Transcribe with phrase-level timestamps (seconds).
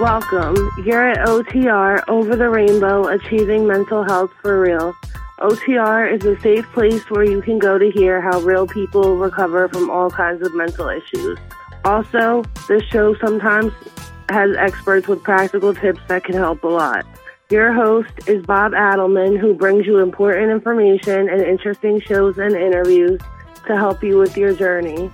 [0.00, 0.56] Welcome.
[0.82, 4.94] You're at OTR Over the Rainbow Achieving Mental Health for Real.
[5.40, 9.68] OTR is a safe place where you can go to hear how real people recover
[9.68, 11.38] from all kinds of mental issues.
[11.84, 13.74] Also, this show sometimes
[14.30, 17.04] has experts with practical tips that can help a lot.
[17.50, 23.20] Your host is Bob Adelman, who brings you important information and interesting shows and interviews
[23.66, 25.10] to help you with your journey.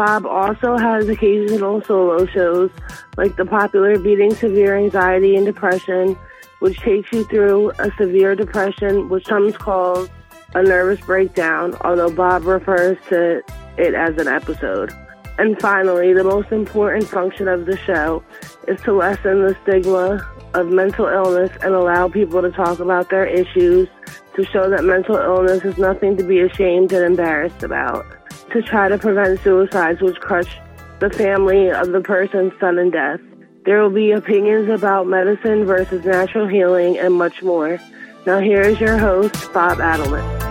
[0.00, 2.70] Bob also has occasional solo shows,
[3.18, 6.16] like the popular Beating Severe Anxiety and Depression,
[6.60, 10.08] which takes you through a severe depression, which some call
[10.54, 13.42] a nervous breakdown, although Bob refers to
[13.76, 14.90] it as an episode.
[15.38, 18.24] And finally, the most important function of the show
[18.68, 23.26] is to lessen the stigma of mental illness and allow people to talk about their
[23.26, 23.86] issues,
[24.34, 28.06] to show that mental illness is nothing to be ashamed and embarrassed about,
[28.52, 30.58] to try to prevent suicides which crush
[31.00, 33.20] the family of the person's sudden death.
[33.64, 37.78] There will be opinions about medicine versus natural healing and much more.
[38.26, 40.50] Now, here is your host, Bob Adelman.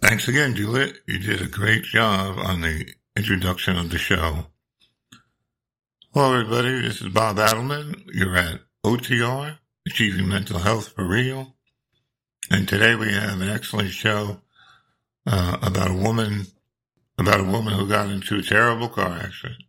[0.00, 0.94] Thanks again, Juliet.
[1.06, 4.46] You did a great job on the introduction of the show.
[6.14, 6.80] Hello, everybody.
[6.80, 8.04] This is Bob Adelman.
[8.12, 11.55] You're at OTR, Achieving Mental Health for Real.
[12.50, 14.40] And today we have an excellent show
[15.26, 16.46] uh, about a woman,
[17.18, 19.64] about a woman who got into a terrible car accident,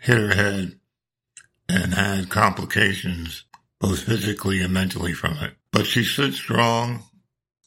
[0.00, 0.78] hit her head,
[1.68, 3.44] and had complications
[3.80, 5.54] both physically and mentally from it.
[5.72, 7.02] But she stood strong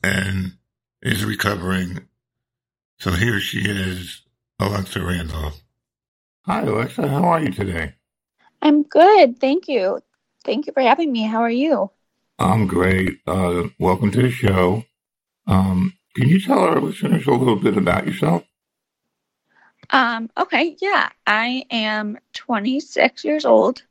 [0.03, 0.53] and
[1.01, 2.07] is recovering.
[2.99, 4.21] So here she is,
[4.59, 5.61] Alexa Randolph.
[6.45, 7.07] Hi, Alexa.
[7.07, 7.93] How are you today?
[8.61, 9.39] I'm good.
[9.39, 9.99] Thank you.
[10.45, 11.23] Thank you for having me.
[11.23, 11.91] How are you?
[12.37, 13.19] I'm great.
[13.25, 14.83] Uh, welcome to the show.
[15.47, 18.43] Um, can you tell our listeners a little bit about yourself?
[19.89, 21.09] Um, okay, yeah.
[21.25, 23.83] I am 26 years old.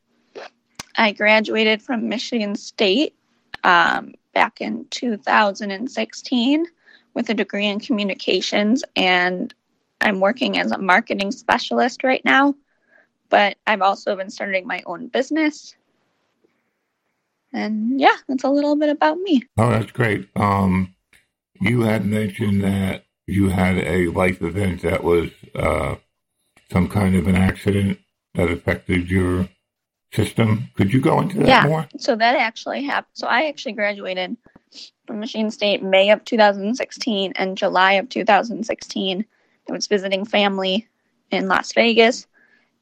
[0.97, 3.15] I graduated from Michigan State
[3.62, 6.66] um, back in 2016
[7.15, 9.54] with a degree in communications and
[10.00, 12.54] I'm working as a marketing specialist right now.
[13.31, 15.75] But I've also been starting my own business.
[17.54, 19.44] And yeah, that's a little bit about me.
[19.56, 20.28] Oh, that's great.
[20.34, 20.94] Um,
[21.60, 25.94] you had mentioned that you had a life event that was uh,
[26.72, 28.00] some kind of an accident
[28.34, 29.48] that affected your
[30.12, 30.69] system.
[30.75, 31.66] Could you go into that yeah.
[31.66, 31.88] more?
[31.97, 33.12] So that actually happened.
[33.15, 34.36] So I actually graduated
[35.06, 39.25] from Michigan State May of 2016 and July of 2016.
[39.69, 40.88] I was visiting family
[41.31, 42.26] in Las Vegas,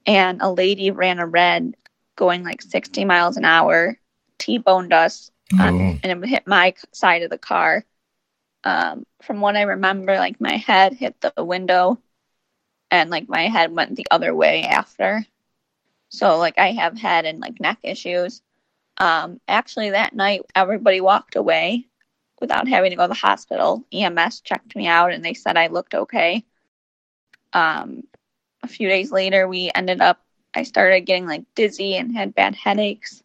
[0.07, 1.75] and a lady ran a red
[2.17, 3.99] going like 60 miles an hour,
[4.43, 5.63] T-boned us, oh.
[5.63, 7.85] on, and it hit my side of the car.
[8.65, 12.01] Um, from what I remember, like my head hit the window,
[12.91, 15.25] and like my head went the other way after.
[16.09, 18.43] So like I have head and like neck issues.
[18.99, 21.87] Um, actually, that night everybody walked away
[22.41, 23.85] without having to go to the hospital.
[23.93, 26.45] EMS checked me out and they said I looked okay.
[27.53, 28.03] Um,
[28.63, 30.21] a few days later, we ended up,
[30.53, 33.22] I started getting like dizzy and had bad headaches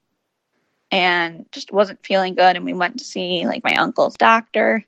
[0.91, 2.55] and just wasn't feeling good.
[2.55, 4.85] And we went to see like my uncle's doctor.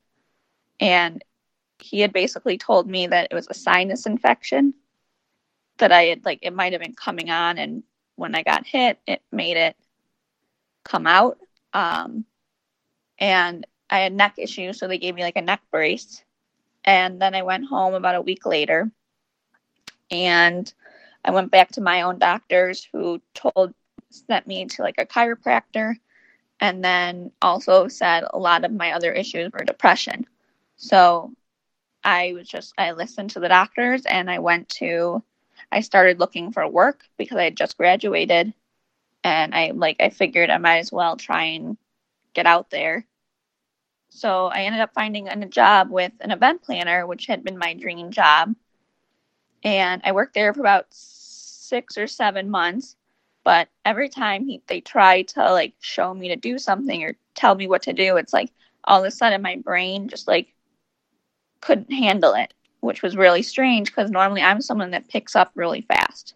[0.80, 1.24] And
[1.80, 4.74] he had basically told me that it was a sinus infection
[5.78, 7.58] that I had like, it might have been coming on.
[7.58, 7.84] And
[8.16, 9.76] when I got hit, it made it
[10.84, 11.38] come out.
[11.74, 12.26] Um,
[13.18, 16.24] and I had neck issues, so they gave me like a neck brace.
[16.86, 18.90] And then I went home about a week later
[20.12, 20.72] and
[21.24, 23.74] I went back to my own doctors who told
[24.10, 25.96] sent me to like a chiropractor
[26.60, 30.26] and then also said a lot of my other issues were depression.
[30.78, 31.34] So
[32.04, 35.24] I was just I listened to the doctors and I went to
[35.72, 38.54] I started looking for work because I had just graduated
[39.24, 41.78] and I like I figured I might as well try and
[42.34, 43.06] get out there.
[44.10, 47.76] So I ended up finding a job with an event planner, which had been my
[47.76, 48.56] dream job.
[49.64, 52.96] And I worked there for about six or seven months.
[53.44, 57.56] But every time he, they try to like show me to do something or tell
[57.56, 58.52] me what to do, it's like
[58.84, 60.54] all of a sudden my brain just like
[61.62, 65.82] couldn't handle it, which was really strange because normally I'm someone that picks up really
[65.82, 66.36] fast.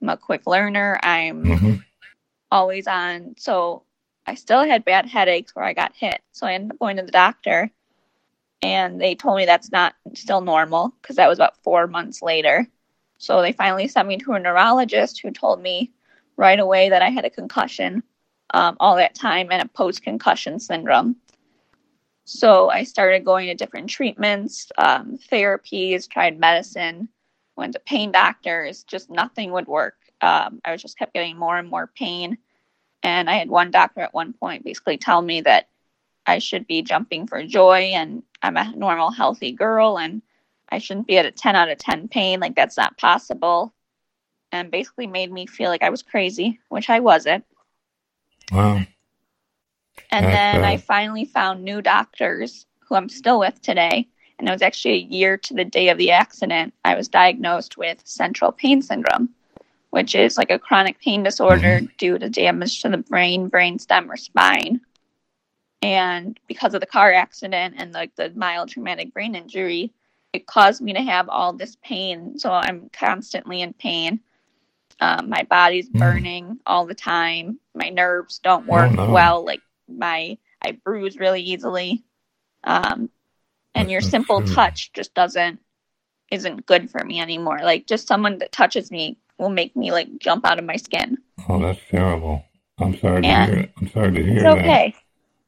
[0.00, 0.98] I'm a quick learner.
[1.02, 1.74] I'm mm-hmm.
[2.50, 3.34] always on.
[3.38, 3.84] So
[4.26, 6.20] I still had bad headaches where I got hit.
[6.32, 7.70] So I ended up going to the doctor
[8.62, 12.66] and they told me that's not still normal because that was about four months later.
[13.18, 15.92] So they finally sent me to a neurologist who told me
[16.36, 18.02] right away that I had a concussion
[18.52, 21.16] um, all that time and a post concussion syndrome.
[22.24, 27.08] So I started going to different treatments, um, therapies, tried medicine.
[27.56, 29.96] went to pain doctors, just nothing would work.
[30.20, 32.38] Um, I was just kept getting more and more pain.
[33.02, 35.68] And I had one doctor at one point basically tell me that
[36.24, 40.22] I should be jumping for joy and I'm a normal, healthy girl and
[40.68, 42.38] I shouldn't be at a 10 out of 10 pain.
[42.38, 43.74] Like, that's not possible.
[44.52, 47.44] And basically made me feel like I was crazy, which I wasn't.
[48.52, 48.82] Wow.
[50.10, 54.08] And That's then I uh, finally found new doctors who I'm still with today.
[54.38, 56.74] And it was actually a year to the day of the accident.
[56.84, 59.30] I was diagnosed with central pain syndrome,
[59.90, 61.86] which is like a chronic pain disorder mm-hmm.
[61.96, 64.80] due to damage to the brain, brainstem, or spine.
[65.80, 69.92] And because of the car accident and like the mild traumatic brain injury,
[70.32, 72.38] it caused me to have all this pain.
[72.38, 74.20] So I'm constantly in pain.
[75.02, 75.98] Um, my body's Mm.
[75.98, 77.58] burning all the time.
[77.74, 79.10] My nerves don't work no.
[79.10, 79.44] well.
[79.44, 82.04] Like my, I bruise really easily.
[82.62, 83.10] Um,
[83.74, 84.54] and That's your simple true.
[84.54, 85.58] touch just doesn't,
[86.30, 87.58] isn't good for me anymore.
[87.62, 91.18] Like just someone that touches me will make me like jump out of my skin.
[91.48, 92.44] Oh, that's terrible.
[92.78, 93.72] I'm sorry to hear it.
[93.78, 94.58] I'm sorry to hear It's that.
[94.58, 94.94] okay.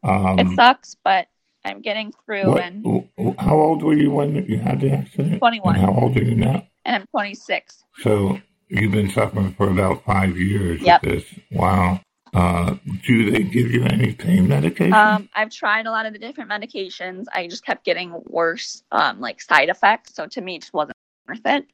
[0.03, 1.29] Um, it sucks, but
[1.65, 3.09] I'm getting through what, and,
[3.39, 5.39] how old were you when you had the accident?
[5.39, 5.77] 21.
[5.77, 6.67] And how old are you now?
[6.85, 7.85] and I'm 26.
[8.03, 11.03] So you've been suffering for about five years Yep.
[11.03, 11.41] with this.
[11.51, 12.01] Wow.
[12.33, 12.75] Uh,
[13.07, 14.93] do they give you any pain medication?
[14.93, 17.27] Um, I've tried a lot of the different medications.
[17.33, 20.15] I just kept getting worse, um, like side effects.
[20.17, 20.97] So to me, it just wasn't
[21.29, 21.67] worth it.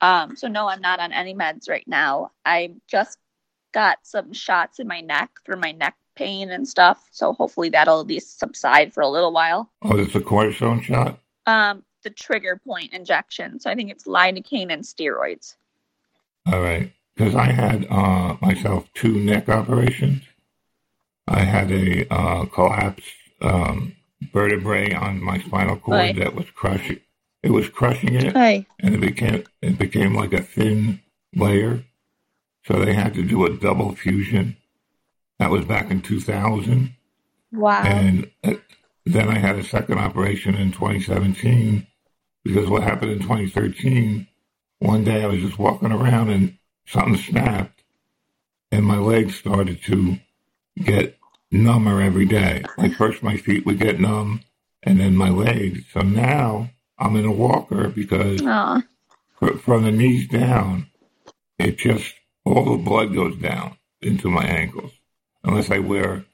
[0.00, 2.30] Um, so no, I'm not on any meds right now.
[2.44, 3.18] I just
[3.74, 7.04] got some shots in my neck for my neck pain and stuff.
[7.10, 9.70] So hopefully that'll at least subside for a little while.
[9.82, 11.18] oh, it's a cortisone shot?
[11.46, 13.58] Um, the trigger point injection.
[13.58, 15.56] So I think it's lidocaine and steroids.
[16.52, 16.92] All right.
[17.14, 20.22] Because I had uh, myself two neck operations.
[21.26, 23.12] I had a uh, collapsed
[23.42, 23.96] um,
[24.32, 27.00] vertebrae on my spinal cord that was crushing.
[27.42, 28.34] It was crushing it,
[28.80, 31.00] and it became it became like a thin
[31.34, 31.84] layer.
[32.64, 34.56] So they had to do a double fusion.
[35.38, 36.94] That was back in 2000.
[37.52, 37.82] Wow.
[37.82, 38.54] And uh,
[39.06, 41.86] then I had a second operation in 2017
[42.44, 44.26] because what happened in 2013,
[44.78, 47.82] one day I was just walking around and something snapped
[48.70, 50.18] and my legs started to
[50.82, 51.16] get
[51.50, 52.64] number every day.
[52.76, 54.42] Like first my feet would get numb
[54.82, 55.82] and then my legs.
[55.92, 58.82] So now I'm in a walker because Aw.
[59.38, 60.88] fr- from the knees down,
[61.58, 62.14] it just,
[62.44, 64.92] all the blood goes down into my ankles.
[65.44, 66.24] Unless I wear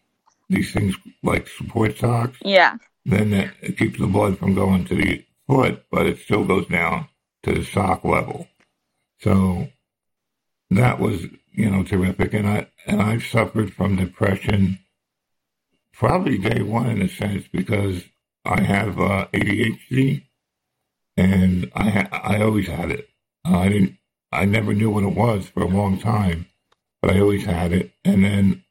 [0.50, 2.76] these things like support socks, Yeah.
[3.06, 6.66] then that it keeps the blood from going to the foot, but it still goes
[6.66, 7.08] down
[7.44, 8.48] to the sock level.
[9.20, 9.68] So
[10.70, 12.34] that was, you know, terrific.
[12.34, 14.78] And I, and I've suffered from depression
[15.92, 18.04] probably day one in a sense because
[18.44, 20.24] I have uh, ADHD
[21.16, 23.08] and I, ha- I always had it.
[23.46, 23.98] Uh, I didn't,
[24.32, 26.46] I never knew what it was for a long time,
[27.00, 27.92] but I always had it.
[28.04, 28.64] And then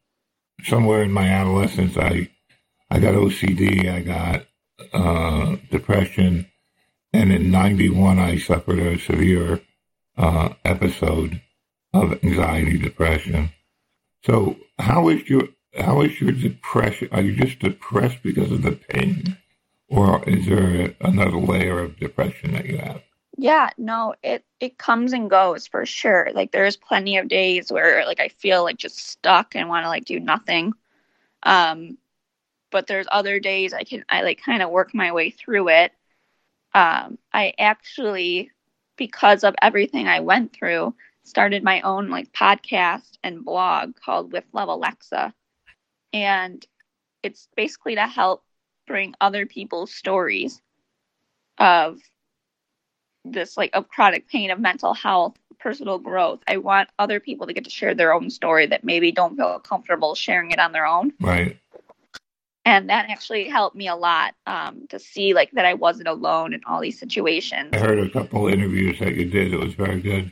[0.63, 2.29] somewhere in my adolescence, I,
[2.91, 4.45] I got OCD, I got
[4.93, 6.47] uh, depression,
[7.13, 9.61] and in '91 I suffered a severe
[10.17, 11.41] uh, episode
[11.93, 13.51] of anxiety depression.
[14.25, 17.09] So, how is your how is your depression?
[17.11, 19.37] Are you just depressed because of the pain,
[19.87, 23.01] or is there another layer of depression that you have?
[23.37, 26.29] Yeah, no, it it comes and goes for sure.
[26.33, 29.89] Like there's plenty of days where like I feel like just stuck and want to
[29.89, 30.73] like do nothing.
[31.43, 31.97] Um
[32.71, 35.91] but there's other days I can I like kind of work my way through it.
[36.73, 38.51] Um I actually
[38.97, 44.45] because of everything I went through started my own like podcast and blog called With
[44.53, 45.33] Love Alexa.
[46.11, 46.65] And
[47.23, 48.43] it's basically to help
[48.87, 50.61] bring other people's stories
[51.57, 51.99] of
[53.25, 57.53] this like of chronic pain of mental health personal growth i want other people to
[57.53, 60.85] get to share their own story that maybe don't feel comfortable sharing it on their
[60.85, 61.57] own Right.
[62.65, 66.53] And that actually helped me a lot um, to see like that i wasn't alone
[66.53, 69.53] in all these situations I heard a couple interviews that you did.
[69.53, 70.31] It was very good.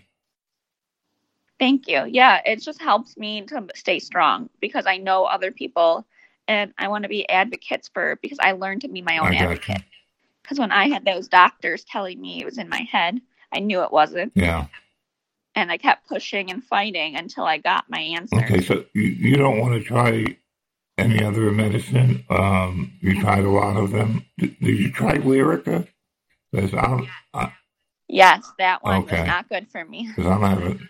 [1.59, 6.05] thank you yeah it just helps me to stay strong because i know other people
[6.47, 9.33] and i want to be advocates for because i learned to be my own I
[9.33, 9.47] got you.
[9.47, 9.83] advocate
[10.41, 13.19] because when i had those doctors telling me it was in my head
[13.53, 14.65] i knew it wasn't Yeah.
[15.55, 18.61] and i kept pushing and fighting until i got my answer Okay.
[18.61, 20.25] So you, you don't want to try
[20.97, 22.25] any other medicine?
[22.29, 24.25] Um, you tried a lot of them.
[24.39, 25.87] Did, did you try Lyrica?
[27.33, 27.53] I,
[28.09, 29.17] Yes, that one Okay.
[29.17, 30.09] was not good for me.
[30.17, 30.89] cause I'm having.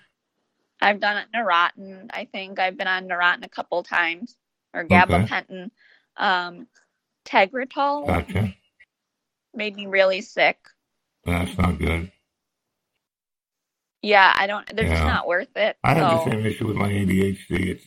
[0.81, 2.09] I've done it Neurontin.
[2.11, 4.37] I think I've been on Neurontin a couple times
[4.73, 5.71] or gabapentin.
[6.17, 6.67] Um,
[7.25, 8.55] Tegretol Gotcha.
[9.53, 10.59] made me really sick.
[11.25, 12.11] That's not good.
[14.03, 14.75] Yeah, I don't.
[14.75, 15.77] They're just not worth it.
[15.83, 17.67] I have the same issue with my ADHD.
[17.69, 17.85] It's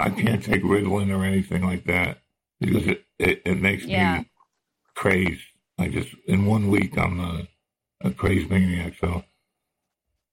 [0.00, 2.18] I can't take Ritalin or anything like that
[2.60, 4.18] because it it, it makes Yeah.
[4.20, 4.30] me
[4.94, 5.42] crazed.
[5.78, 7.48] I just in one week I'm a,
[8.02, 8.94] a crazed maniac.
[9.00, 9.24] So,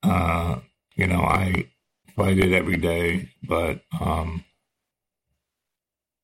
[0.04, 0.60] uh,
[0.96, 1.70] you know, I
[2.16, 4.44] fight it every day, but um,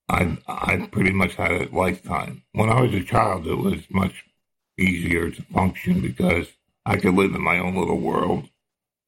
[0.09, 2.43] I I pretty much had a lifetime.
[2.53, 4.25] When I was a child, it was much
[4.77, 6.47] easier to function because
[6.85, 8.50] I could live in my own little world.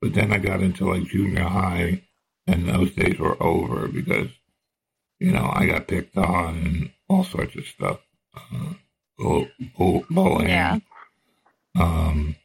[0.01, 2.03] But then I got into like junior high,
[2.47, 4.29] and those days were over because,
[5.19, 7.99] you know, I got picked on and all sorts of stuff,
[8.35, 8.73] uh,
[9.17, 9.47] bull,
[9.77, 10.49] bull, bullying.
[10.49, 10.79] Yeah.
[11.79, 12.35] Um,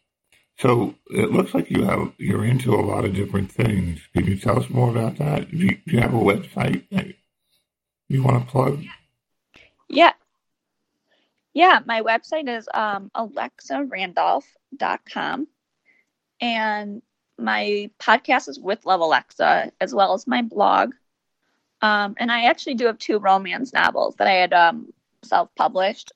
[0.58, 4.00] so it looks like you have you're into a lot of different things.
[4.14, 5.50] Can you tell us more about that?
[5.50, 7.06] Do you, do you have a website that
[8.08, 8.84] you want to plug?
[9.88, 10.12] Yeah.
[11.54, 15.48] Yeah, my website is um, alexarandolph.com.
[16.40, 17.02] And
[17.40, 20.92] my podcast is with Love Alexa, as well as my blog.
[21.82, 24.92] Um, and I actually do have two romance novels that I had um,
[25.22, 26.12] self published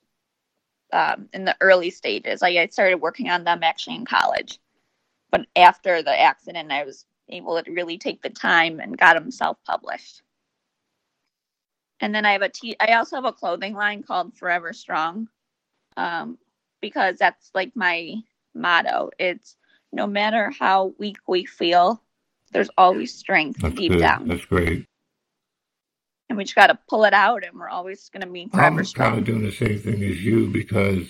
[0.93, 2.41] um, in the early stages.
[2.41, 4.59] Like I started working on them actually in college.
[5.31, 9.31] But after the accident, I was able to really take the time and got them
[9.31, 10.21] self published.
[11.99, 12.75] And then I have a t.
[12.79, 15.27] I also have a clothing line called Forever Strong,
[15.97, 16.37] um,
[16.81, 18.15] because that's like my
[18.53, 19.09] motto.
[19.17, 19.55] It's
[19.95, 22.01] no matter how weak we feel,
[22.51, 23.99] there's always strength That's deep good.
[23.99, 24.85] down, That's great.
[26.29, 28.79] and we just got to pull it out, and we're always going to be forever
[28.79, 31.07] I'm kind of doing the same thing as you because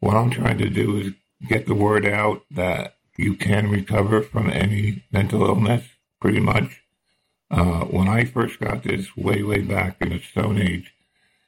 [0.00, 1.12] what I'm trying to do is
[1.48, 5.84] get the word out that you can recover from any mental illness,
[6.20, 6.80] pretty much.
[7.50, 10.94] Uh, when I first got this way, way back in the Stone Age,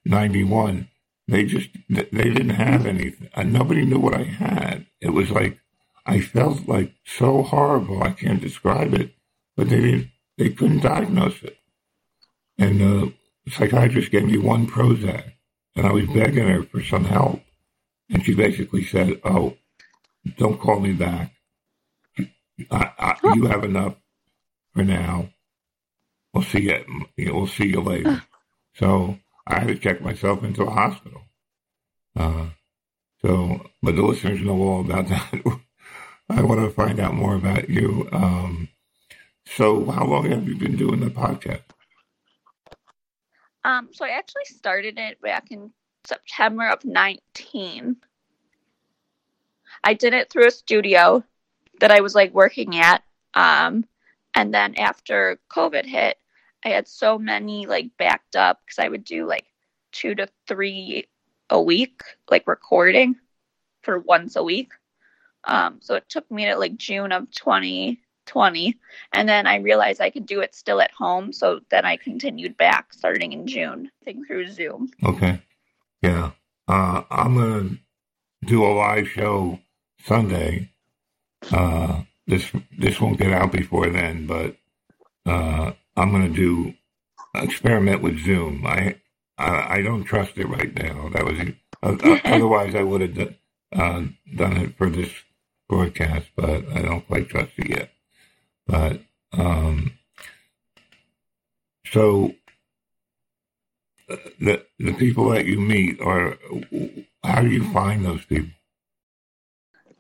[0.04, 0.88] 91,
[1.26, 3.30] they just, they didn't have anything.
[3.34, 4.86] And nobody knew what I had.
[5.00, 5.58] It was like,
[6.06, 8.02] I felt like so horrible.
[8.02, 9.14] I can't describe it,
[9.56, 11.56] but they didn't, they couldn't diagnose it.
[12.58, 13.12] And the
[13.48, 15.32] psychiatrist gave me one Prozac
[15.76, 17.40] and I was begging her for some help.
[18.10, 19.56] And she basically said, Oh,
[20.36, 21.32] don't call me back.
[22.70, 23.96] I, I, you have enough
[24.72, 25.30] for now.
[26.32, 26.84] We'll see you.
[27.16, 28.22] you know, We'll see you later.
[28.74, 31.22] So I had to check myself into a hospital.
[32.16, 32.46] Uh,
[33.22, 35.60] so, but the listeners know all about that.
[36.28, 38.08] I want to find out more about you.
[38.12, 38.68] Um,
[39.46, 41.62] so, how long have you been doing the podcast?
[43.64, 45.70] Um, so I actually started it back in
[46.04, 47.96] September of 19.
[49.82, 51.24] I did it through a studio
[51.80, 53.02] that I was like working at.
[53.32, 53.86] Um,
[54.34, 56.18] and then after COVID hit,
[56.64, 59.46] I had so many like backed up because I would do like
[59.92, 61.08] two to three
[61.50, 63.16] a week, like recording
[63.82, 64.72] for once a week.
[65.46, 68.78] Um, so it took me to like June of 2020.
[69.12, 71.32] And then I realized I could do it still at home.
[71.32, 73.90] So then I continued back starting in June,
[74.26, 74.90] through Zoom.
[75.04, 75.40] Okay.
[76.02, 76.32] Yeah.
[76.68, 77.78] Uh, I'm going
[78.42, 79.58] to do a live show
[80.04, 80.70] Sunday.
[81.50, 84.56] Uh, this this won't get out before then, but
[85.26, 86.74] uh, I'm going to do
[87.34, 88.66] experiment with Zoom.
[88.66, 88.96] I,
[89.38, 91.10] I I don't trust it right now.
[91.10, 91.38] That was
[91.82, 93.36] uh, otherwise I would have done,
[93.74, 94.02] uh,
[94.34, 95.10] done it for this
[95.68, 97.90] broadcast, but I don't quite trust it yet.
[98.66, 99.00] But
[99.32, 99.92] um,
[101.86, 102.34] so
[104.08, 106.38] uh, the the people that you meet are
[107.22, 108.50] how do you find those people?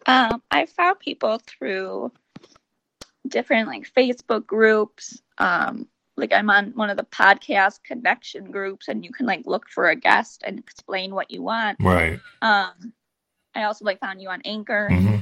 [0.06, 2.12] Um, I found people through
[3.26, 5.20] different like Facebook groups.
[5.38, 9.68] Um, like I'm on one of the podcast connection groups, and you can like look
[9.68, 11.78] for a guest and explain what you want.
[11.80, 12.20] Right.
[12.40, 12.92] Um,
[13.54, 14.88] I also like found you on Anchor.
[14.90, 15.16] hmm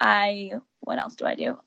[0.00, 1.58] I what else do I do?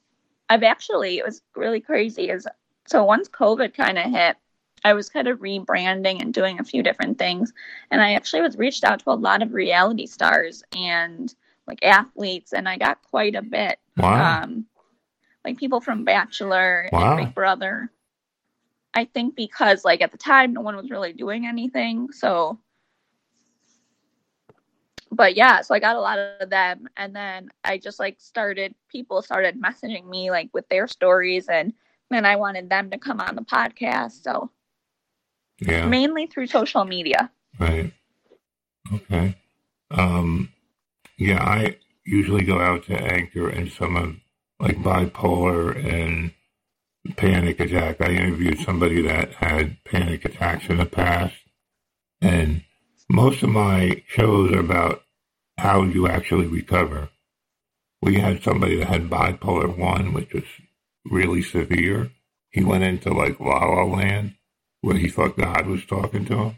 [0.50, 2.48] I've actually it was really crazy is
[2.88, 4.38] so once COVID kind of hit,
[4.84, 7.54] I was kind of rebranding and doing a few different things,
[7.92, 11.34] and I actually was reached out to a lot of reality stars and
[11.68, 13.80] like athletes, and I got quite a bit.
[13.98, 14.44] Wow.
[14.44, 14.66] Um,
[15.46, 17.18] like people from Bachelor Wow.
[17.18, 17.92] and Big Brother.
[18.94, 22.60] I think because like at the time no one was really doing anything, so
[25.12, 28.74] but yeah, so I got a lot of them and then I just like started
[28.90, 31.74] people started messaging me like with their stories and
[32.10, 34.24] then I wanted them to come on the podcast.
[34.24, 34.52] So
[35.60, 35.86] yeah.
[35.86, 37.30] mainly through social media.
[37.60, 37.94] Right.
[38.94, 39.36] Okay.
[39.92, 40.50] Um,
[41.18, 44.16] yeah, I usually go out to Anchor and some of
[44.60, 46.32] like bipolar and
[47.16, 48.02] panic attack.
[48.02, 51.36] I interviewed somebody that had panic attacks in the past,
[52.22, 52.64] and
[53.12, 55.04] most of my shows are about
[55.58, 57.10] how you actually recover.
[58.02, 60.44] we had somebody that had bipolar one, which was
[61.06, 62.12] really severe.
[62.50, 64.36] He went into like La La Land,
[64.82, 66.58] where he thought God was talking to him,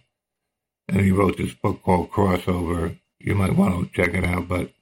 [0.89, 2.99] and he wrote this book called Crossover.
[3.19, 4.73] You might want to check it out, but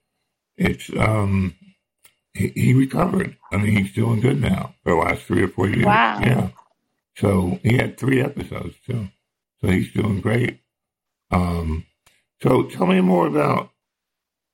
[0.57, 1.55] it's um
[2.33, 3.37] he, he recovered.
[3.51, 5.85] I mean, he's doing good now for the last three or four years.
[5.85, 6.19] Wow.
[6.21, 6.49] Yeah.
[7.17, 9.09] So he had three episodes too.
[9.61, 10.60] So he's doing great.
[11.31, 11.85] Um,
[12.41, 13.71] so tell me more about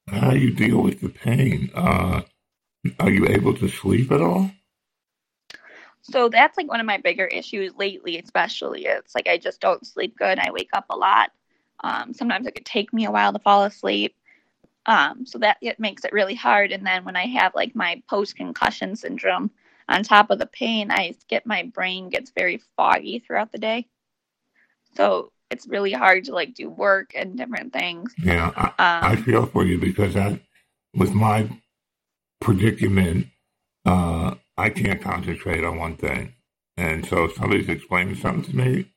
[0.07, 1.71] how you deal with the pain.
[1.73, 2.21] Uh,
[2.99, 4.51] are you able to sleep at all?
[6.01, 8.85] So that's like one of my bigger issues lately, especially.
[8.85, 10.39] It's like I just don't sleep good.
[10.39, 11.31] I wake up a lot.
[11.83, 14.15] Um, sometimes it could take me a while to fall asleep.
[14.85, 16.71] Um, so that it makes it really hard.
[16.71, 19.51] And then when I have like my post concussion syndrome,
[19.89, 23.87] on top of the pain, I get my brain gets very foggy throughout the day.
[24.95, 28.15] So it's really hard to like do work and different things.
[28.17, 28.73] Yeah, I,
[29.13, 30.41] I Um, feel for you because I,
[30.95, 31.49] with my
[32.41, 33.27] predicament,
[33.85, 36.33] uh, I can't concentrate on one thing.
[36.77, 38.93] And so if somebody's explaining something to me,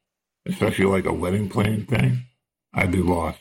[0.47, 2.25] especially like a wedding planning thing,
[2.75, 3.40] I'd be lost.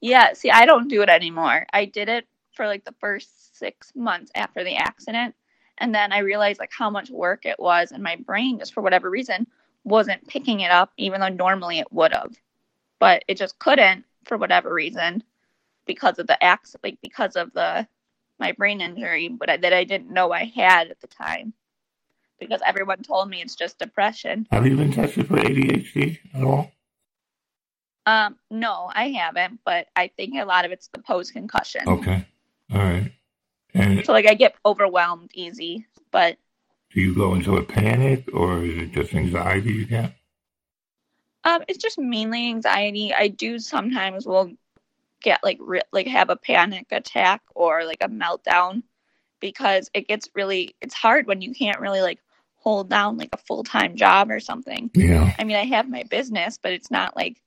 [0.00, 1.66] yeah, see, I don't do it anymore.
[1.72, 5.34] I did it for like the first six months after the accident.
[5.78, 8.82] And then I realized like how much work it was, and my brain, just for
[8.82, 9.46] whatever reason,
[9.84, 12.34] wasn't picking it up, even though normally it would have.
[12.98, 15.22] But it just couldn't for whatever reason
[15.86, 17.86] because of the accident, like because of the
[18.38, 21.52] my brain injury, but I, that I didn't know I had at the time
[22.40, 24.46] because everyone told me it's just depression.
[24.50, 26.72] Have you been tested for ADHD at all?
[28.04, 31.82] Um, no, I haven't, but I think a lot of it's the post concussion.
[31.86, 32.26] Okay.
[32.72, 33.12] All right.
[33.74, 36.36] And So like I get overwhelmed easy, but
[36.94, 40.14] do you go into a panic or is it just anxiety you get?
[41.44, 43.12] um, it's just mainly anxiety.
[43.12, 44.52] I do sometimes will
[45.22, 48.82] get like re- like have a panic attack or like a meltdown
[49.40, 52.20] because it gets really it's hard when you can't really like
[52.56, 54.88] hold down like a full time job or something.
[54.94, 55.34] Yeah.
[55.38, 57.42] I mean, I have my business, but it's not like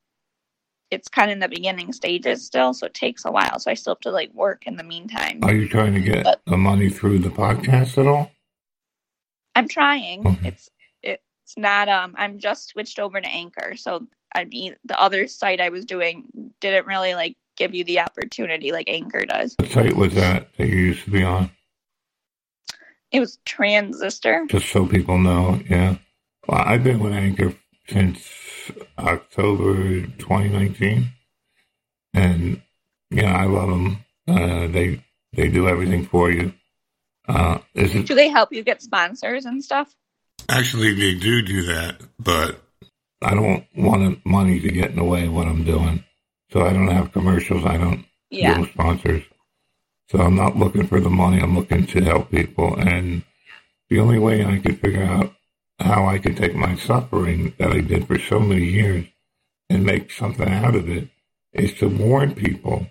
[0.91, 3.59] it's kind of in the beginning stages still, so it takes a while.
[3.59, 5.39] So I still have to like work in the meantime.
[5.43, 8.29] Are you trying to get But- the money through the podcast at all?
[9.55, 10.37] I'm trying.
[10.43, 10.69] It's
[11.45, 13.75] it's not um I'm just switched over to Anchor.
[13.75, 16.25] So I mean the other site I was doing
[16.59, 19.55] didn't really like give you the opportunity like Anchor does.
[19.57, 21.51] What site was that that you used to be on?
[23.11, 24.45] It was Transistor.
[24.49, 25.95] Just so people know, yeah.
[26.47, 27.53] Well, I've been with Anchor
[27.87, 28.29] since
[28.97, 31.07] October 2019,
[32.13, 32.61] and
[33.09, 34.05] yeah, I love them.
[34.27, 35.01] Uh, they
[35.33, 36.53] they do everything for you.
[37.27, 39.93] Uh, is it Do they help you get sponsors and stuff?
[40.49, 42.61] actually they do do that, but
[43.21, 46.03] I don't want money to get in the way of what I'm doing.
[46.51, 47.65] So I don't have commercials.
[47.65, 48.53] I don't Yeah.
[48.53, 49.23] deal sponsors.
[50.09, 51.41] So I'm not looking for the money.
[51.41, 52.75] I'm looking to help people.
[52.77, 53.23] And
[53.89, 55.33] the only way I can figure out
[55.79, 59.05] how I can take my suffering that I did for so many years
[59.69, 61.09] and make something out of it
[61.53, 62.87] is to warn people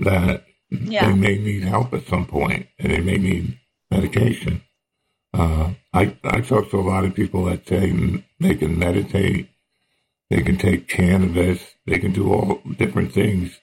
[0.00, 1.06] that Yeah.
[1.06, 3.58] they may need help at some point and they may need
[3.90, 4.62] medication.
[5.34, 7.92] Uh, I, I talk to a lot of people that say
[8.40, 9.48] they can meditate,
[10.30, 13.58] they can take cannabis, they can do all different things.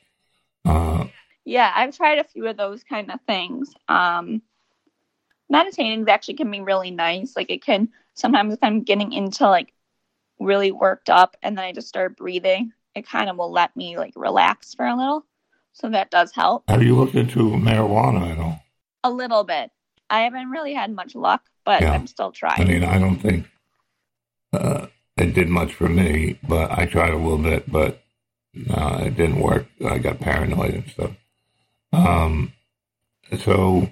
[0.63, 1.07] Uh,
[1.43, 3.73] Yeah, I've tried a few of those kind of things.
[3.87, 4.41] Um,
[5.49, 7.35] meditating actually can be really nice.
[7.35, 9.73] Like it can sometimes if I'm getting into like
[10.39, 13.97] really worked up and then I just start breathing, it kind of will let me
[13.97, 15.25] like relax for a little.
[15.75, 18.61] So that does help have you looked into marijuana at all?
[19.03, 19.69] a little bit.
[20.09, 21.91] I haven't really had much luck, but Yeah.
[21.91, 22.61] I'm still trying.
[22.61, 23.47] I mean, I don't think
[24.51, 28.01] uh, it did much for me, but I tried a little bit, but
[28.53, 29.67] no, it didn't work.
[29.85, 31.11] I got paranoid and stuff.
[31.93, 32.53] Um,
[33.39, 33.89] so,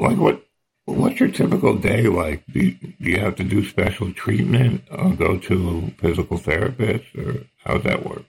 [0.00, 0.44] like, what
[0.86, 2.44] what's your typical day like?
[2.52, 7.44] Do you, do you have to do special treatment or go to physical therapist, or
[7.64, 8.24] how does that work?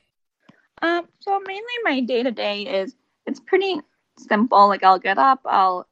[1.21, 3.79] So mainly my day to day is it's pretty
[4.17, 4.67] simple.
[4.67, 5.87] Like I'll get up, I'll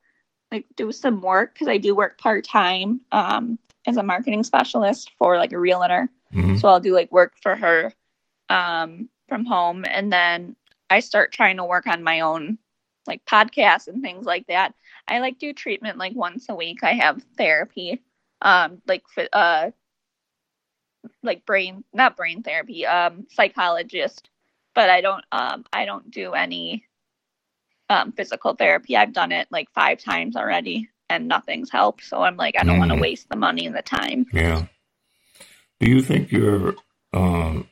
[0.52, 5.12] like do some work because I do work part time um as a marketing specialist
[5.18, 6.10] for like a realtor.
[6.32, 7.94] hmm So I'll do like work for her
[8.50, 10.56] um from home and then
[10.90, 12.58] I start trying to work on my own
[13.06, 14.74] like podcasts and things like that.
[15.08, 16.84] I like do treatment like once a week.
[16.84, 18.02] I have therapy
[18.42, 19.72] um like uh
[21.24, 24.30] like brain not brain therapy um psychologist
[24.78, 26.86] but I don't um I don't do any
[27.90, 28.96] um physical therapy.
[28.96, 32.04] I've done it like 5 times already and nothing's helped.
[32.04, 33.02] So I'm like I don't want to Mm.
[33.02, 34.28] waste the money and the time.
[34.32, 34.68] Yeah.
[35.80, 36.76] Do you think your,
[37.12, 37.68] um,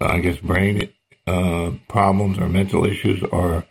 [0.00, 0.90] I guess, brain
[1.26, 3.66] uh, problems or mental issues are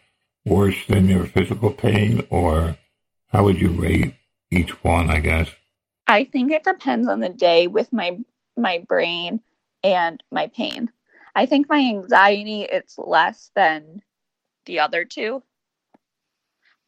[0.45, 2.77] worse than your physical pain, or
[3.27, 4.13] how would you rate
[4.51, 5.09] each one?
[5.09, 5.49] I guess.
[6.07, 8.19] I think it depends on the day with my
[8.57, 9.41] my brain
[9.83, 10.91] and my pain.
[11.39, 14.01] I think my anxiety it's less than
[14.65, 15.41] the other two.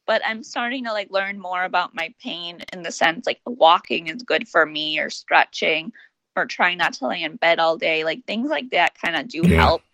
[0.06, 4.08] But I'm starting to like learn more about my pain in the sense like walking
[4.08, 5.94] is good for me or stretching
[6.36, 8.04] or trying not to lay in bed all day.
[8.04, 9.56] Like things like that kind of do Yeah.
[9.56, 9.84] help.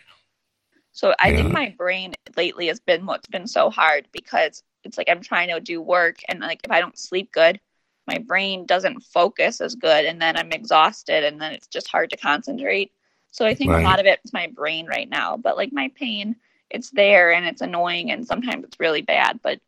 [0.91, 1.37] So I Yeah.
[1.37, 5.51] think my brain lately has been what's been so hard because it's like I'm trying
[5.51, 7.61] to do work and like if I don't sleep good,
[8.09, 12.11] my brain doesn't focus as good and then I'm exhausted and then it's just hard
[12.11, 12.91] to concentrate.
[13.39, 13.85] So I think Right.
[13.85, 16.35] a lot of it's my brain right now, but like my pain,
[16.71, 19.61] it's there and it's annoying and sometimes it's really bad, but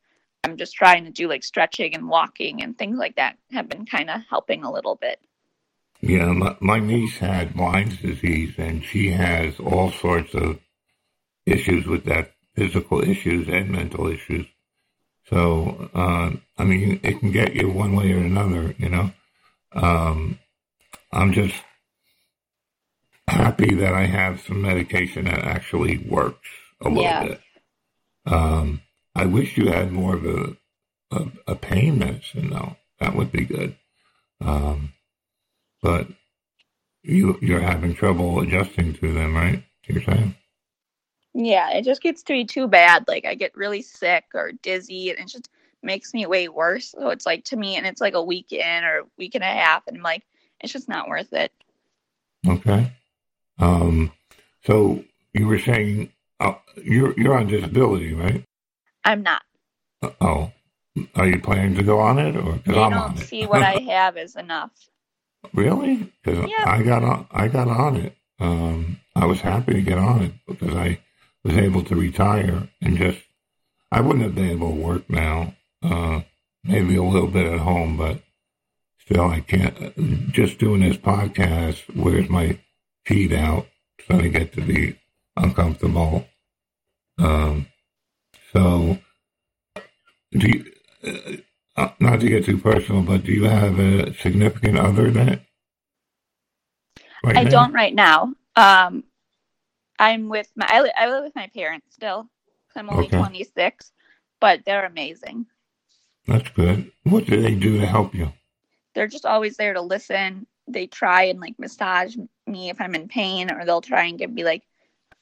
[0.42, 3.86] I'm just trying to do like stretching and walking and things like that have been
[3.86, 5.20] kind of helping a little bit.
[6.00, 10.58] Yeah, my, my niece had Lyme's disease, and she has all sorts of
[11.46, 14.46] issues with that, physical issues and mental issues.
[15.26, 19.12] So, uh, I mean, it can get you one way or another, you know.
[19.72, 20.40] Um,
[21.12, 21.54] I'm just
[23.30, 26.48] happy that I have some medication that actually works
[26.80, 27.24] a little Yeah.
[27.28, 27.40] bit.
[28.26, 28.82] Um,
[29.14, 30.56] I wish you had more of a,
[31.12, 32.76] a, a pain medicine, though.
[33.00, 33.76] That would be good.
[34.40, 34.92] Um,
[35.82, 36.08] but
[37.02, 39.64] you you're having trouble adjusting to them, right?
[39.86, 40.34] You're saying?
[41.34, 43.06] Yeah, it just gets to be too bad.
[43.08, 45.48] Like I get really sick or dizzy and it just
[45.82, 46.90] makes me way worse.
[46.90, 49.44] So it's like to me and it's like a week in or a week and
[49.44, 50.24] a half and I'm like,
[50.60, 51.52] it's just not worth it.
[52.46, 52.92] Okay.
[53.60, 54.12] Um,
[54.64, 58.44] so you were saying uh, you're you're on disability, right?
[59.04, 59.42] I'm not.
[60.02, 60.52] Uh, Oh,
[61.14, 63.26] are you planning to go on it, or because I'm don't it?
[63.26, 64.70] see what I have is enough.
[65.54, 66.10] really?
[66.22, 66.64] Because Yeah.
[66.66, 68.16] I got on I got on it.
[68.38, 70.98] Um, I was happy to get on it because I
[71.44, 73.18] was able to retire and just
[73.92, 75.54] I wouldn't have been able to work now.
[75.82, 76.22] Uh,
[76.64, 78.22] maybe a little bit at home, but
[78.98, 80.32] still I can't.
[80.32, 82.58] Just doing this podcast wears my
[83.06, 83.66] feet out,
[84.00, 84.98] trying to get to be
[85.36, 86.26] uncomfortable.
[87.18, 87.66] Um,
[88.52, 88.98] so
[90.32, 90.72] do you?
[91.06, 91.36] Uh,
[91.76, 95.42] uh, not to get too personal, but do you have a significant other that?
[97.24, 97.50] Right I now?
[97.50, 98.34] don't right now.
[98.56, 99.04] Um,
[99.98, 102.28] I'm with my I, li- I live with my parents still.
[102.76, 103.18] I'm only Okay.
[103.18, 103.92] 26,
[104.40, 105.46] but they're amazing.
[106.26, 106.92] That's good.
[107.04, 108.32] What do they do to help you?
[108.94, 110.46] They're just always there to listen.
[110.68, 112.16] They try and like massage
[112.50, 114.62] me if I'm in pain, or they'll try and give me like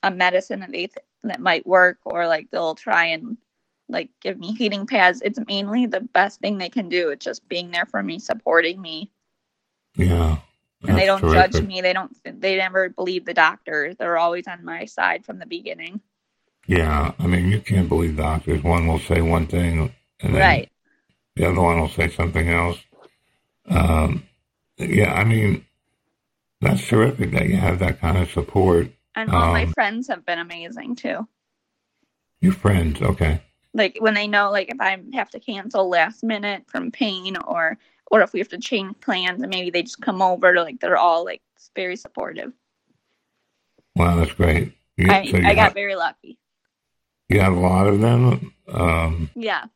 [0.03, 3.37] a medicine that they th- that might work, or like they'll try and
[3.89, 5.23] like give me heating pads.
[5.23, 7.11] It's mainly the best thing they can do.
[7.11, 9.11] It's just being there for me, supporting me,
[9.97, 10.39] Yeah.
[10.87, 11.81] and they don't judge me.
[11.81, 12.15] They don't.
[12.25, 13.97] They never believe the doctors.
[13.97, 16.01] They're always on my side from the beginning.
[16.67, 18.63] Yeah, I mean, you can't believe doctors.
[18.63, 20.73] One will say one thing, and then Right.
[21.35, 22.79] the other one will say something else.
[23.71, 24.29] Um,
[24.77, 25.65] yeah, I mean,
[26.61, 28.91] that's terrific that you have that kind of support.
[29.15, 31.29] And all my Um, friends have been amazing too.
[32.41, 33.43] Your friends, okay.
[33.75, 37.79] Like when they know, like if I have to cancel last minute from pain, or
[38.11, 40.55] or if we have to change plans, and maybe they just come over.
[40.55, 41.43] To, like they're all like
[41.75, 42.53] very supportive.
[43.95, 44.73] Wow, that's great.
[44.97, 46.39] You, I so I got have, very lucky.
[47.29, 48.55] you have a lot of them.
[48.69, 49.67] Um, Yeah,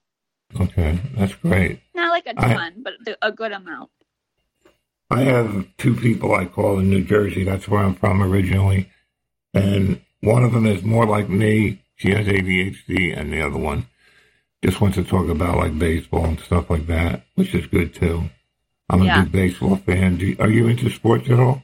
[0.60, 1.80] okay, that's great.
[1.94, 3.90] not like a ton, but a good amount.
[5.12, 7.44] I have two people I call in New Jersey.
[7.44, 8.90] That's where I'm from originally.
[9.54, 11.80] And one of them is more like me.
[11.96, 13.86] She has ADHD, and the other one
[14.64, 18.30] just wants to talk about like baseball and stuff like that, which is good too.
[18.88, 19.22] I'm a Yeah.
[19.24, 20.16] big baseball fan.
[20.16, 21.62] Do you, are you into sports at all?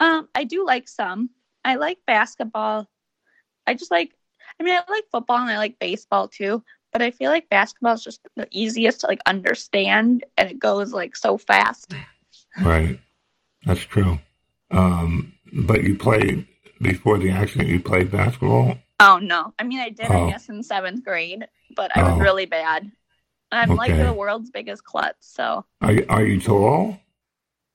[0.00, 1.30] Um, I do like some.
[1.64, 2.88] I like basketball.
[3.66, 4.12] I just like.
[4.60, 6.62] I mean, I like football and I like baseball too.
[6.92, 10.92] But I feel like basketball is just the easiest to like understand, and it goes
[10.92, 11.92] like so fast.
[12.62, 12.98] Right.
[13.64, 14.18] That's true.
[14.70, 16.46] Um, but you played
[16.82, 17.68] before the accident.
[17.68, 18.78] You played basketball.
[19.00, 19.52] Oh no!
[19.58, 20.26] I mean, I did, Oh.
[20.26, 22.18] I guess, in seventh grade, but I was Oh.
[22.18, 22.90] really bad.
[23.52, 26.98] I'm like the world's biggest klutz, so Are you, are you tall?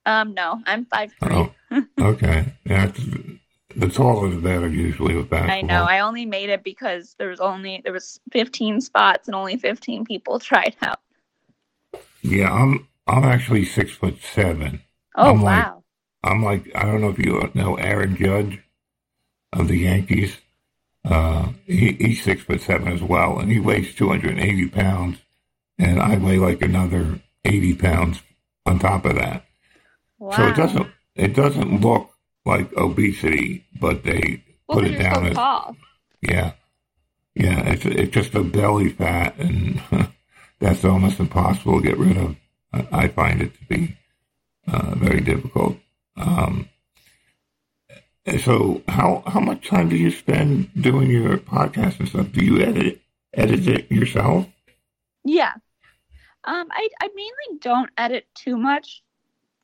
[0.05, 1.35] um, no, I'm five three.
[1.71, 2.53] Oh, okay.
[2.65, 2.91] Yeah,
[3.75, 5.57] the taller the better usually with basketball.
[5.57, 5.83] I know.
[5.83, 10.05] I only made it because there was only there was 15 spots and only 15
[10.05, 10.99] people tried out.
[12.21, 14.81] Yeah, I'm I'm actually six foot seven.
[15.15, 15.83] Oh I'm like- wow!
[16.23, 18.61] I'm like I don't know if you know Aaron Judge
[19.53, 20.37] of the Yankees.
[21.03, 25.17] Uh, he, he's six foot seven as well, and he weighs 280 pounds,
[25.77, 28.21] and I weigh like another 80 pounds
[28.65, 29.45] on top of that.
[30.19, 30.35] wow.
[30.35, 32.11] So it doesn't it doesn't look
[32.45, 35.75] like obesity, but they well, put it down so as tall.
[36.21, 36.51] yeah,
[37.33, 39.81] yeah, it's it's just a belly fat, and
[40.59, 42.35] that's almost impossible to get rid of.
[42.73, 43.97] I find it to be
[44.67, 45.77] uh, very difficult.
[46.17, 46.69] Um,
[48.43, 52.31] so, how how much time do you spend doing your podcast and stuff?
[52.31, 53.01] Do you edit
[53.33, 54.45] edit it yourself?
[55.23, 55.53] Yeah.
[56.43, 59.01] Um, I I mainly don't edit too much,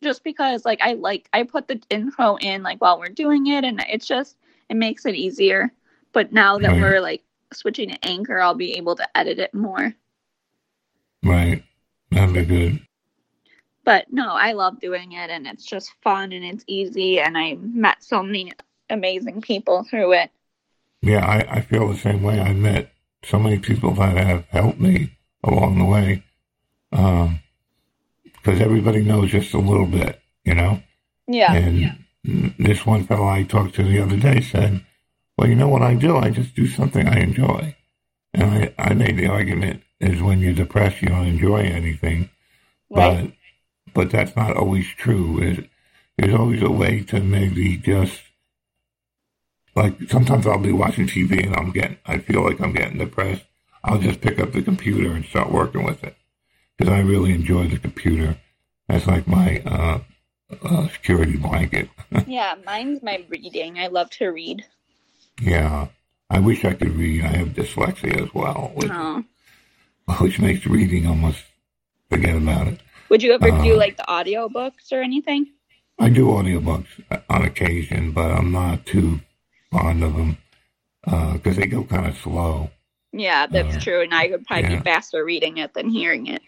[0.02, 3.64] just because like I like I put the intro in like while we're doing it,
[3.64, 4.36] and it's just
[4.70, 5.72] it makes it easier.
[6.12, 6.82] But now that Right.
[6.82, 9.94] we're like switching to Anchor, I'll be able to edit it more.
[11.24, 11.64] Right,
[12.12, 12.82] that'd be good.
[13.86, 17.56] But no, I love doing it, and it's just fun and it's easy, and I
[17.62, 18.52] met so many
[18.90, 20.32] amazing people through it.
[21.02, 22.40] Yeah, I, I feel the same way.
[22.42, 22.92] I met
[23.24, 25.12] so many people that have helped me
[25.44, 26.24] along the way.
[26.92, 27.40] Um,
[28.46, 30.82] because everybody knows just a little bit, you know.
[31.28, 31.54] Yeah.
[31.54, 34.86] And this one fellow I talked to the other day said,
[35.38, 36.18] "Well, you know what I do?
[36.18, 37.76] I just do something I enjoy."
[38.34, 42.30] And I, I made the argument is when you're depressed, you don't enjoy anything,
[42.90, 43.24] Right.
[43.24, 43.32] but
[43.96, 45.42] but that's not always true.
[45.42, 45.70] It,
[46.18, 48.22] there's always a way to maybe just
[49.76, 53.44] like sometimes I'll be watching TV and I'm getting I feel like I'm getting depressed.
[53.84, 56.16] I'll just pick up the computer and start working with it
[56.78, 58.38] because I really enjoy the computer.
[58.88, 60.00] That's like my uh,
[60.64, 61.90] uh, security blanket.
[62.28, 63.80] yeah, mine's my reading.
[63.80, 64.64] I love to read.
[65.42, 65.88] yeah,
[66.30, 67.24] I wish I could read.
[67.24, 69.24] I have dyslexia as well, which, Oh.
[70.20, 71.44] which makes reading almost
[72.10, 72.80] forget about it.
[73.10, 75.48] Would you ever do Uh, like the audio books or anything?
[76.00, 76.88] I do audiobooks
[77.30, 79.22] on occasion, but I'm not too
[79.72, 80.38] fond of them
[81.34, 82.70] because they go kind of slow.
[83.14, 84.02] Yeah, that's uh, true.
[84.02, 84.78] And I would probably yeah.
[84.78, 86.42] be faster reading it than hearing it.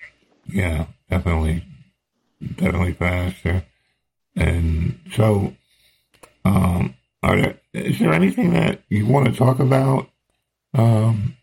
[0.48, 1.63] Yeah, definitely,
[2.56, 3.63] definitely faster.
[4.36, 5.56] And so,
[6.43, 10.10] um, are there, is there anything that you want to talk about
[10.74, 11.38] um,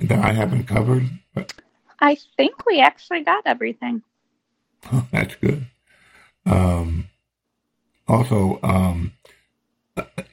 [0.00, 1.10] that I haven't covered?
[2.04, 4.02] I think we actually got everything.
[5.10, 5.66] That's good.
[6.44, 7.08] Um,
[8.06, 9.12] also, um,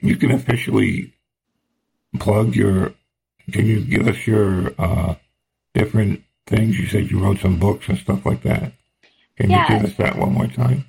[0.01, 1.13] you can officially
[2.19, 2.93] plug your.
[3.53, 5.15] Can you give us your uh,
[5.73, 6.77] different things?
[6.77, 8.73] You said you wrote some books and stuff like that.
[9.37, 9.71] Can Yeah.
[9.73, 10.83] you give us that one more time?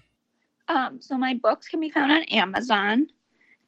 [0.66, 3.06] Um, so my books can be found on Amazon,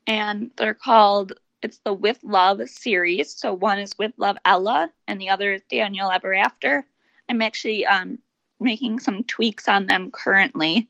[0.08, 3.38] and they're called it's the With Love series.
[3.38, 6.84] So one is With Love Ella, and the other is Daniel Ever After.
[7.28, 8.18] I'm actually um,
[8.60, 10.88] making some tweaks on them currently,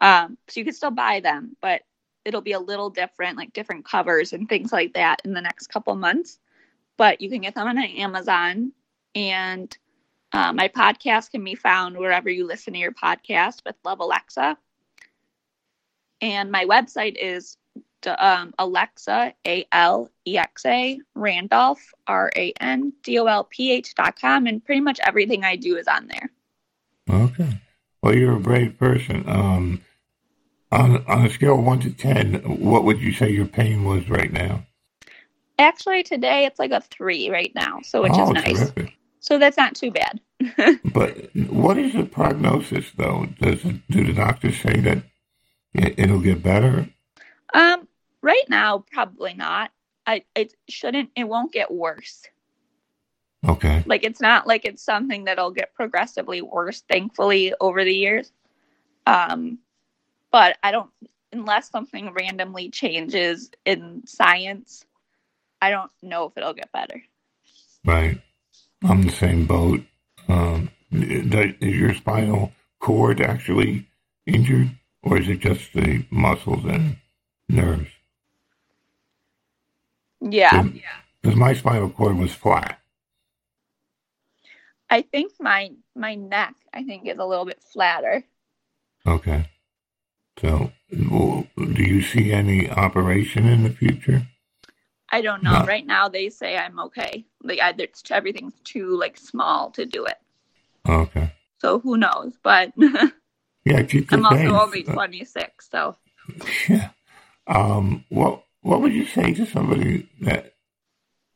[0.00, 1.82] um, so you can still buy them, but
[2.24, 5.68] it'll be a little different, like different covers and things like that in the next
[5.68, 6.38] couple months.
[6.96, 8.72] But you can get them on Amazon,
[9.14, 9.76] and
[10.32, 14.56] uh, my podcast can be found wherever you listen to your podcast with Love Alexa
[16.24, 17.58] and my website is
[18.06, 23.72] um, Alexa A L E X A Randolph R A N D O L P
[23.72, 26.30] H dot com, and pretty much everything I do is on there.
[27.10, 27.60] Okay.
[28.02, 29.24] Well, you're a brave person.
[29.28, 29.82] Um,
[30.70, 34.08] on on a scale of one to ten, what would you say your pain was
[34.08, 34.66] right now?
[35.58, 38.58] Actually, today it's like a three right now, so which oh, is nice.
[38.58, 38.96] terrific.
[39.20, 40.20] So that's not too bad.
[40.92, 43.26] But what is the prognosis, though?
[43.40, 44.98] Does do the doctors say that
[45.72, 46.88] it, it'll get better?
[47.54, 47.88] Um,
[48.24, 49.70] right now, probably not.
[50.06, 51.10] I it shouldn't.
[51.14, 52.24] It won't get worse.
[53.46, 53.84] Okay.
[53.86, 56.82] Like it's not like it's something that'll get progressively worse.
[56.88, 58.32] Thankfully, over the years.
[59.06, 59.58] Um,
[60.32, 60.90] but I don't
[61.32, 64.84] unless something randomly changes in science.
[65.60, 67.02] I don't know if it'll get better.
[67.84, 68.20] Right.
[68.82, 69.80] I'm the same boat.
[70.28, 73.86] Um, is your spinal cord actually
[74.26, 74.70] injured,
[75.02, 76.96] or is it just the muscles and
[77.48, 77.88] nerves?
[80.30, 80.66] Yeah,
[81.22, 82.80] Because my spinal cord was flat.
[84.88, 88.24] I think my my neck I think is a little bit flatter.
[89.06, 89.50] Okay.
[90.40, 90.72] So,
[91.10, 94.26] well, do you see any operation in the future?
[95.10, 95.60] I don't know.
[95.60, 95.64] No.
[95.64, 97.24] Right now, they say I'm okay.
[97.42, 100.16] Like I, it's, everything's too like small to do it.
[100.88, 101.32] Okay.
[101.58, 102.32] So who knows?
[102.42, 102.72] But
[103.64, 105.96] Yeah, keep I'm also only 26, so
[106.68, 106.90] Yeah.
[107.46, 110.54] Um, what What would you say to somebody that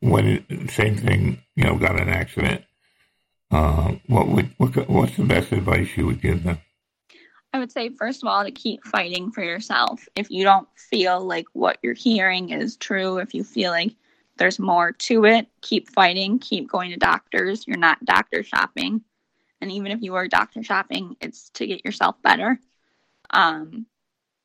[0.00, 2.64] when same thing, you know, got an accident?
[3.50, 6.58] Uh, what would what, What's the best advice you would give them?
[7.52, 10.08] I would say, first of all, to keep fighting for yourself.
[10.16, 13.94] If you don't feel like what you're hearing is true, if you feel like
[14.38, 17.66] there's more to it, keep fighting, keep going to doctors.
[17.66, 19.02] You're not doctor shopping.
[19.60, 22.58] And even if you are doctor shopping, it's to get yourself better.
[23.28, 23.84] Um,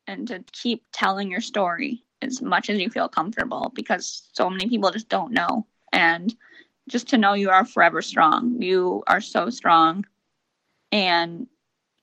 [0.06, 4.68] and to keep telling your story as much as you feel comfortable because so many
[4.68, 5.66] people just don't know.
[5.92, 6.36] and
[6.90, 8.62] just to know you are forever strong.
[8.62, 10.06] You are so strong
[10.92, 11.48] and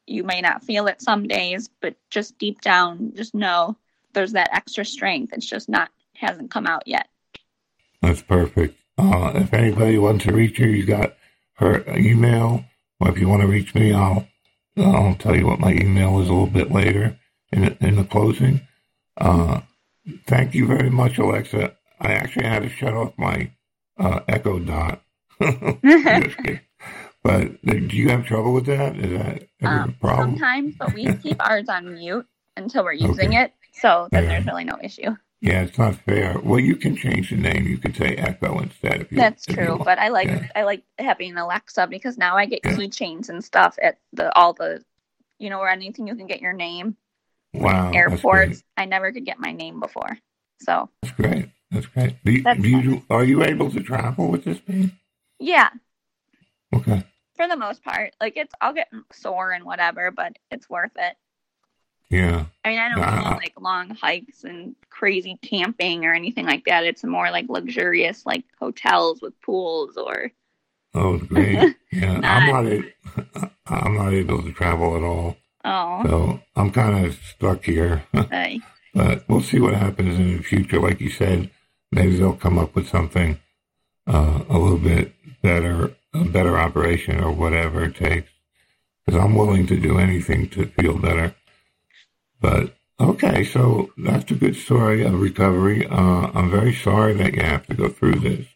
[0.06, 3.76] you may not feel it some days, but just deep down, just know
[4.12, 5.32] there's that extra strength.
[5.32, 7.08] It's just not hasn't come out yet.
[8.02, 8.76] That's perfect.
[8.98, 11.16] Uh, if anybody wants to reach her, you got
[11.54, 12.64] her email.
[12.98, 14.26] Or if you want to reach me, I'll
[14.76, 17.18] I'll tell you what my email is a little bit later
[17.52, 18.66] in in the closing.
[19.16, 19.60] Uh,
[20.26, 21.76] thank you very much, Alexa.
[22.00, 23.50] I actually had to shut off my
[23.98, 25.02] uh, Echo Dot.
[25.38, 25.82] but
[27.62, 28.96] do you have trouble with that?
[28.96, 30.30] Is that um, a problem?
[30.30, 33.42] Sometimes, but we keep ours on mute until we're using okay.
[33.44, 35.16] it, so then there's really no issue.
[35.40, 36.38] Yeah, it's not fair.
[36.42, 37.66] Well, you can change the name.
[37.66, 39.00] You can say Echo instead.
[39.00, 40.48] If you, That's if true, but I like yeah.
[40.54, 42.72] I like having Alexa because now I get yeah.
[42.72, 44.84] keychains and stuff at the all the,
[45.38, 46.96] you know, or anything you can get your name.
[47.52, 47.92] Wow.
[47.92, 48.62] Airports.
[48.76, 50.18] I never could get my name before,
[50.60, 50.88] so.
[51.02, 51.50] That's great.
[51.70, 52.16] That's great.
[52.24, 54.92] Do you, do you are you able to travel with this thing?
[55.38, 55.70] Yeah.
[56.74, 57.04] Okay.
[57.36, 61.16] For the most part, like it's I'll get sore and whatever, but it's worth it.
[62.10, 62.46] Yeah.
[62.64, 66.84] I mean, I don't uh, like long hikes and crazy camping or anything like that.
[66.84, 70.30] It's more like luxurious, like hotels with pools or.
[70.92, 71.76] Oh, great!
[71.92, 72.66] Yeah, not, I'm not.
[72.66, 75.36] A, I'm not able to travel at all.
[75.64, 76.02] Oh.
[76.04, 78.04] So I'm kind of stuck here.
[78.30, 78.60] hey.
[78.94, 80.80] But we'll see what happens in the future.
[80.80, 81.50] Like you said,
[81.92, 83.38] maybe they'll come up with something
[84.06, 88.30] uh, a little bit better, a better operation or whatever it takes.
[89.04, 91.34] Because I'm willing to do anything to feel better.
[92.40, 95.86] But okay, so that's a good story of recovery.
[95.86, 98.46] Uh, I'm very sorry that you have to go through this.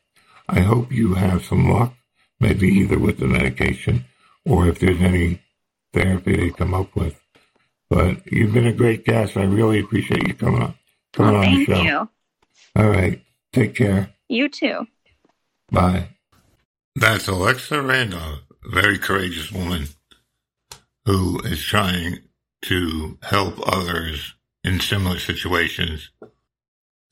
[0.49, 1.95] I hope you have some luck,
[2.40, 4.05] maybe either with the medication
[4.45, 5.40] or if there's any
[5.95, 7.19] therapy they come up with.
[7.89, 9.37] But you've been a great guest.
[9.37, 10.75] I really appreciate you coming on,
[11.13, 11.83] coming well, on the show.
[11.83, 12.09] You.
[12.77, 13.23] All right.
[13.53, 14.11] Take care.
[14.29, 14.87] You too.
[15.71, 16.09] Bye.
[16.97, 19.89] That's Alexa Randolph, a very courageous woman
[21.07, 22.19] who is trying
[22.63, 26.11] to help others in similar situations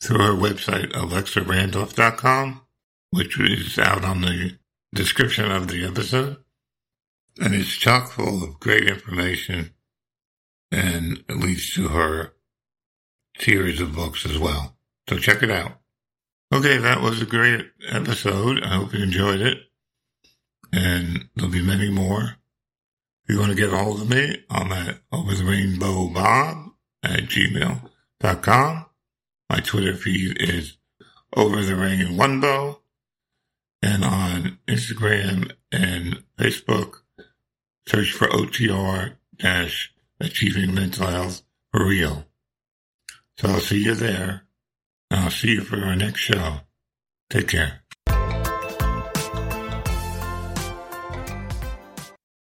[0.02, 2.62] through her website, alexarandolph.com,
[3.10, 4.56] which is out on the
[4.94, 6.38] description of the episode.
[7.40, 9.72] And it's chock full of great information
[10.72, 12.32] and it leads to her
[13.38, 14.76] series of books as well.
[15.08, 15.72] So check it out.
[16.52, 18.62] Okay, that was a great episode.
[18.62, 19.58] I hope you enjoyed it.
[20.72, 22.36] And there'll be many more.
[23.24, 26.68] If you want to get a hold of me, I'm at over the rainbow bob
[27.02, 28.86] at gmail.com.
[29.50, 30.76] My Twitter feed is
[31.36, 32.80] over the rain one bow.
[33.82, 37.01] And on Instagram and Facebook,
[37.86, 42.26] search for OTR dash achieving mental health for real.
[43.38, 44.42] So I'll see you there.
[45.10, 46.60] And I'll see you for our next show.
[47.28, 47.81] Take care.